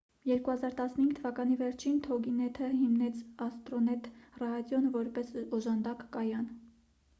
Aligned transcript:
2015 0.27 1.11
թվականի 1.19 1.57
վերջին 1.59 1.99
թոգինեթը 2.07 2.71
հիմնեց 2.79 3.21
աստրոնեթ 3.47 4.11
ռադիոն 4.45 4.91
որպես 4.99 5.33
օժանդակ 5.61 6.05
կայան 6.19 6.53